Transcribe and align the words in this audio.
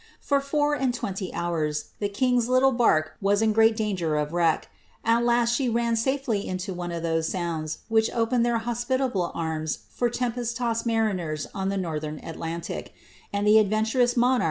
For 0.19 0.41
four 0.41 0.73
and 0.73 0.95
twenty 0.95 1.31
hours 1.31 1.89
the 1.99 2.09
king's 2.09 2.49
little 2.49 2.71
bark 2.71 3.11
was 3.21 3.43
in 3.43 3.53
great 3.53 3.77
danger 3.77 4.15
of 4.17 4.33
wreck. 4.33 4.67
At 5.05 5.23
last, 5.23 5.53
she 5.53 5.69
ran 5.69 5.95
safely 5.95 6.47
into 6.47 6.73
one 6.73 6.91
of 6.91 7.03
those 7.03 7.27
sounds 7.27 7.83
which 7.87 8.09
open 8.09 8.41
their 8.41 8.57
hospitable 8.57 9.31
arms 9.35 9.77
for 9.91 10.09
tempest 10.09 10.57
tossed 10.57 10.87
mariners 10.87 11.45
on 11.53 11.69
the 11.69 11.77
northern 11.77 12.17
Atlantic, 12.25 12.95
and 13.31 13.45
the 13.45 13.59
adventurous 13.59 14.17
monarch' 14.17 14.17
Spottiswoode 14.17 14.17
377 14.17 14.37
8. 14.37 14.39